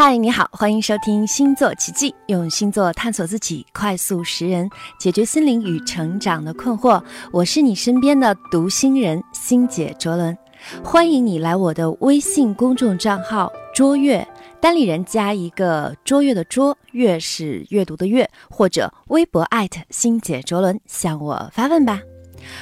[0.00, 7.02] 嗨，你好，欢迎收听星座奇迹，用星座探索自己，快速识人，解决心灵与成长的困惑。
[7.32, 10.38] 我是你身边的读心人星姐卓伦，
[10.84, 14.24] 欢迎你来我的微信公众账号“卓越”，
[14.62, 22.00] 单立人加一个“卓越”的“卓”，越是阅读的“阅”，或者微博艾特星姐卓伦向我发问吧。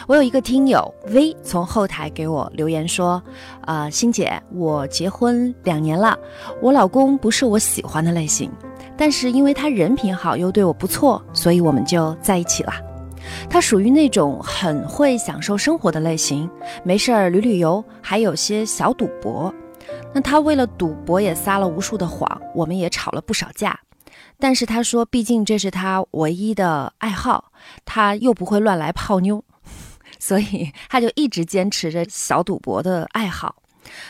[0.07, 3.23] 我有一个听友 V 从后台给我留言说
[3.63, 6.19] ：“啊，欣姐，我结婚两年了，
[6.61, 8.51] 我老公不是我喜欢的类型，
[8.97, 12.73] 但是因为他人品好又对我不错，所以我们就在一起了。
[13.51, 16.49] 他属于那种很会享受生活的类型，
[16.85, 19.53] 没事儿旅旅游，还有些小赌博。
[20.13, 23.79] 那他为了赌博也撒了无数的谎，我们也吵了不少架。
[24.39, 27.53] 但是他说，毕竟这是他唯一的爱好，
[27.85, 29.43] 他又不会乱来泡妞。”
[30.19, 33.57] 所以 他就一直坚持着小赌博的爱好。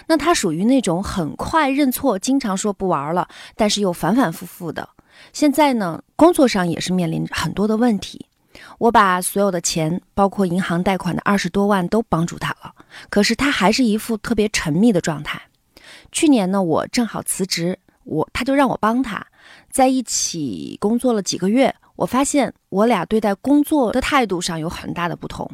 [0.06, 4.88] 那他属于那种很快认错、经常说不玩了，但是又反反复复的。
[5.32, 8.26] 现在呢，工作上也是面临很多的问题。
[8.78, 12.72] 我把所有的钱，包括银行贷款的二十多万，都帮助他了，
[13.10, 15.40] 可是他还是一副特别沉迷的状态。
[16.10, 19.26] 去年呢，我正好辞职，我他就让我帮他，
[19.70, 25.50] 在一起工作了几个月，我发现我俩对待工作的态度上有很大的不同。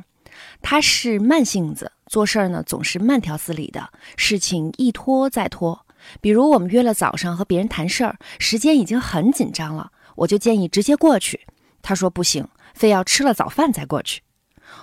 [0.60, 5.86] 他是慢性子，做事儿呢总是慢条斯理的，事情一拖再拖。
[6.20, 11.46] 比如我们约了早上和别人谈事儿，时间已经很紧张了，我就建议直接过去。
[11.80, 14.22] 他说不行，非要吃了早饭再过去。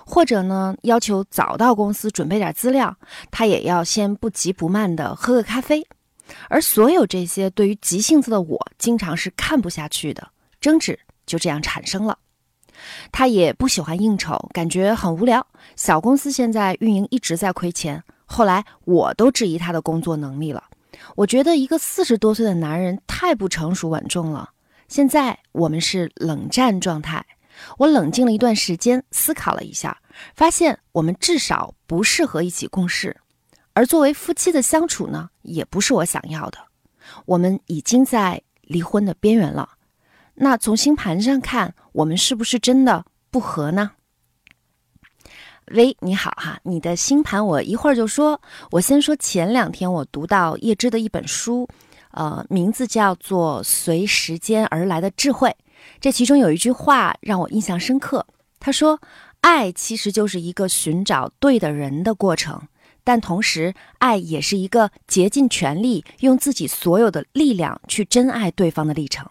[0.06, 2.96] 或者呢，要求早到公司准备点资料，
[3.32, 5.86] 他也要先不急不慢的喝个咖啡。
[6.48, 10.30] 而所有这些，对于急性子的我，经常是看不下去的，
[10.62, 12.18] 争执就这样产生了。
[13.12, 15.46] 他也不喜欢应酬，感觉很无聊。
[15.76, 20.64] 小公司现在运营一直在亏钱，后来我都质疑他的工作能力了。
[21.16, 24.50] 我觉得一个四十多岁的男人太不成熟稳重了。
[24.88, 27.26] 现在我们是冷战状态，
[27.78, 29.98] 我冷静了一段时间，思考了一下，
[30.36, 33.16] 发现我们至少不适合一起共事，
[33.74, 36.58] 而作为夫妻的相处呢，也不是我想要的。
[37.26, 39.70] 我们已经在离婚的边缘了。
[40.42, 43.92] 那从星盘上看，我们是不是真的不合呢？
[45.74, 48.42] 喂，你好哈，你的星盘我一会儿就说。
[48.72, 51.68] 我先说前两天我读到叶芝的一本书，
[52.12, 55.50] 呃，名字叫做《随时间而来的智慧》。
[56.00, 58.26] 这其中有一句话让我印象深刻，
[58.62, 59.02] 他说
[59.42, 62.62] ：“爱其实就是一个寻找对的人的过程，
[63.04, 69.30] 但同时，爱也是一个竭尽全力用自己所有的力量去真爱对方的历程。”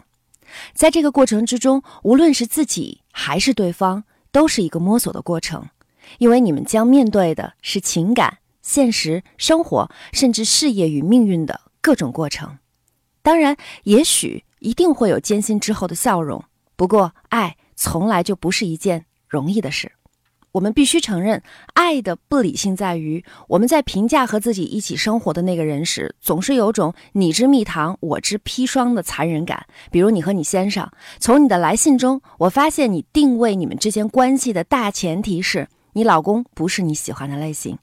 [0.73, 5.67] 在这个过程之中，无论是自己还是对方，都是一个摸索的过程，
[6.17, 12.57] 因为你们将面对的是情感、现实、生活，甚至事业与命运的各种过程。
[13.21, 16.43] 当然，也许一定会有艰辛之后的笑容。
[16.75, 19.91] 不过，爱从来就不是一件容易的事。
[20.51, 21.41] 我们必须承认，
[21.73, 29.65] 爱的不理性在于，我们在评价和自己一起生活的那个人时，总是有种你之蜜糖，我之砒霜的残忍感。
[29.91, 30.89] 比如，你和你先生，
[31.19, 37.77] 从你的来信中，我发现你定位你们之间关系的大前提是你老公不是你喜欢的类型。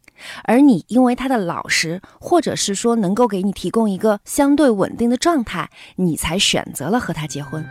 [0.44, 7.64] 而你因为他的老实，或者是说能够给你提供一个相对稳定的状态，你才选择了和他结婚。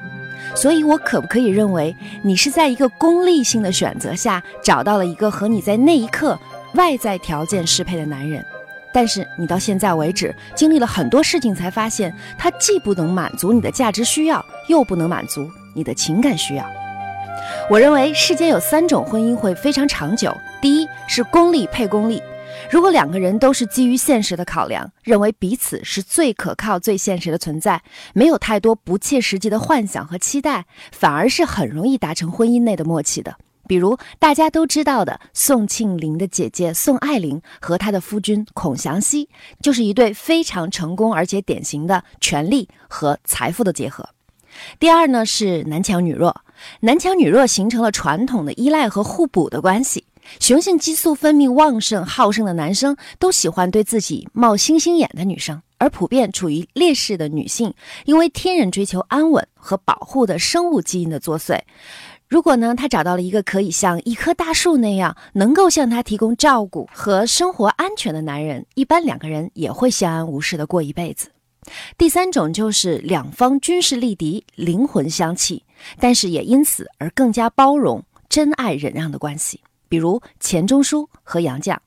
[0.56, 6.38] 所以，我可不可以认为你是在一个功利性的选择下找到了一个和你在那一刻
[6.75, 8.45] 外在条件适配的男人？
[8.94, 16.66] 但是你到现在为止经历了很多事情，才发现他既不能满足你的价值需要，又不能满足你的情感需要。
[17.69, 22.22] 我认为世间有三种婚姻会非常长久：第一是功利配功利。
[22.70, 27.82] 如果两个人都是基于现实的考量，认为彼此是最可靠、最现实的存在，
[28.14, 33.36] 没有太多不切实际的幻想和期待，反而是很容易达成婚姻内的默契的。
[33.68, 39.28] 比如大家都知道的宋庆龄的姐姐宋爱玲和她的夫君孔祥熙，
[39.60, 44.08] 就是一对非常成功而且典型的权力和财富的结合。
[44.80, 46.44] 第二呢是男强女弱，
[46.81, 50.06] 男强女弱形成了传统的依赖和互补的关系。
[50.39, 57.74] 雄性激素分泌旺盛、好胜的男生都喜欢对自己冒星星眼的女生，而普遍处于劣势的女性，
[58.06, 61.60] 因为天然追求安稳和保护的生物基因的作祟。
[62.27, 71.30] 如果呢，她找到了一个可以像一棵大树那样，能够向她提供照顾和生活安全的男人，一般两个人也会相安无事的过一辈子。
[71.98, 75.63] 第三种就是两方均是力敌，灵魂相契，
[76.00, 79.60] 但是也因此而更加包容、真爱忍让的关系。
[79.88, 81.78] 比如钱钟书和杨绛，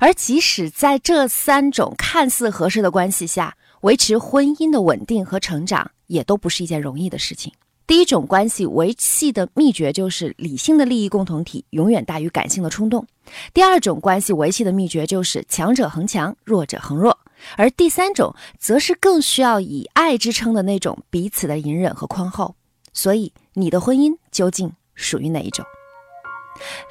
[0.00, 7.52] 而即使在这三种看似合适的关系下，维持婚姻的稳定和成长，也都不是一件容易的事情。
[7.84, 13.06] 第一种关系维系的秘诀就是理性的利益共同体永远大于感性的冲动。
[13.52, 17.18] 第二种关系维系的秘诀就是强者恒强，弱者恒弱。
[17.56, 22.54] 而第三种则是更需要以爱支撑的那种彼此的隐忍和宽厚。
[22.94, 25.66] 所以，你的婚姻究竟属于哪一种？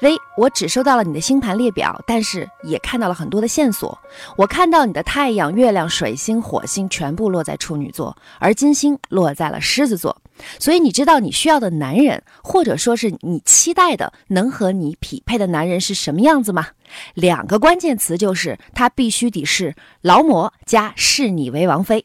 [0.00, 3.96] 喂，我只收到了你的星盘列表，但是也看到了很多的线索。
[4.36, 10.20] 我看到你的太阳、月亮、水星、火星全部落在处女座，而金星落在了狮子座。
[10.58, 16.68] 所以你知道你需要的男人，或者说是你期待的能和你匹配的男人是什么样子吗？
[17.14, 22.04] 两个关键词就是他必须得是劳模加视你为王妃。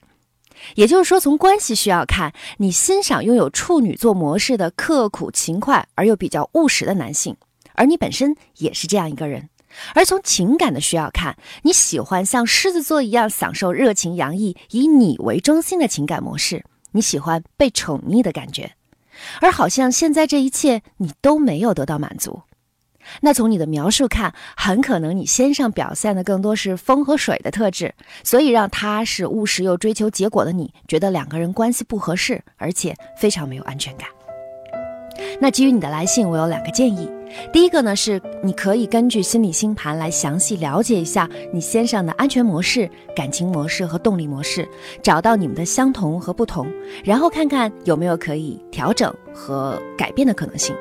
[0.75, 7.35] 也就是说，从关系需要看，你欣赏拥有处女座模式的刻苦勤快而又比较务实的男性。
[7.77, 9.49] 而你本身也是这样一个人，
[9.93, 18.73] 而从情感的需要看，你喜欢像狮子座一样享受热情洋溢、以你为中心的情感模式，你喜欢被宠溺的感觉，
[19.39, 22.41] 而好像现在这一切你都没有得到满足。
[23.21, 34.09] 那从你的描述看，很可能你先生表现的更多是风和水的特质，所以让他是务实又追求结果的你，觉得两个人关系不合适，而且非常没有安全感。
[35.39, 37.09] 那基于你的来信，我有两个建议。
[37.51, 44.67] 第一个呢，是你可以根据心理星盘来详细了解一下你先生的安全模式、感情模式和动力模式，
[45.03, 46.65] 找到你们的相同和不同，
[47.03, 50.73] 然后看看有没有可以调整和改变的可能性。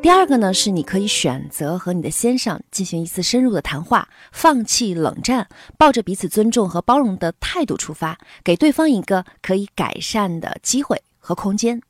[0.00, 11.82] 第二个呢，是你可以选择和你的先生进行一次深入的谈话，放弃冷战，抱着彼此尊重和包容的态度出发，给对方一个可以改善的机会和空间。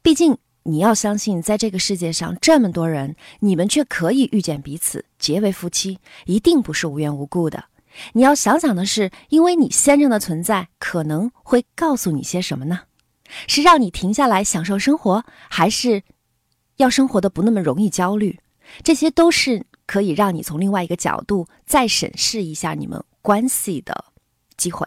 [0.00, 0.38] 毕竟。
[0.64, 7.64] 你要相信，在这个世界上这么多人，你们却可以遇见彼此，结为夫妻，一定不是无缘无故的。
[8.12, 12.82] 你要想想的是，因为你先生的存在，可能会告诉你些什么呢？
[13.46, 16.02] 是让你停下来享受生活，还是
[16.76, 18.38] 要生活的不那么容易焦虑？
[18.82, 24.04] 这些都是可以让你从另外一个角度再审视一下你们关系的
[24.56, 24.86] 机会。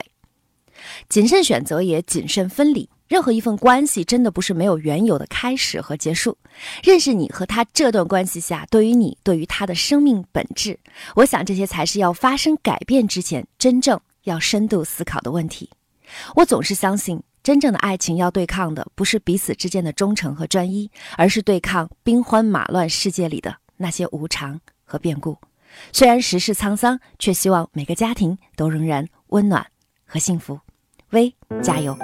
[1.09, 2.89] 谨慎选择，也谨慎分离。
[3.07, 6.37] 任何一份关系真的不是没有缘由的开始和结束。
[6.83, 10.79] 认识你和他这段关系下，对于你，对于他的生命本质，
[11.15, 15.69] 我想这些才是要发生改变之前真正要深度思考的问题。
[16.35, 25.37] 我总是相信，真正的爱情要对抗的不是彼此之间的忠诚和专一，而是对抗兵荒马乱世界里的那些无常和变故。
[25.91, 29.67] 虽然世事沧桑，却希望每个家庭都仍然温暖
[30.05, 30.59] 和幸福。
[31.11, 31.97] 微加油！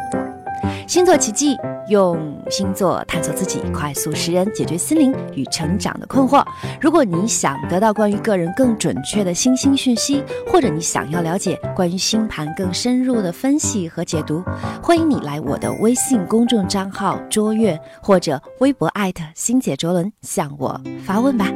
[0.88, 6.44] 星座奇迹，用星座探索自己，快速识人，解决心灵与成长的困惑。
[6.80, 14.44] 如果你想得到关于个人更准确的星星讯息，或者你想要了解关于星盘更深入的分析和解读，
[14.84, 21.48] 欢迎你来我的微信公众账号“卓越”或者微博艾特“星姐卓伦”向我发问吧。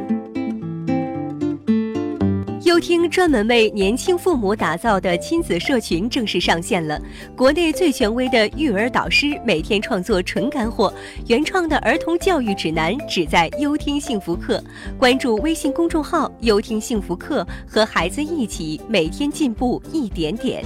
[2.76, 7.00] 优听专门为年轻父母打造的亲子社群正式上线了。
[7.34, 10.92] 国内最权威的育儿导师每天创作纯干货，
[11.26, 14.62] 原创的儿童教育指南只在优听幸福课。
[14.98, 20.62] 关注微信公众号“优听幸福课”，和孩子一起每天进步一点点。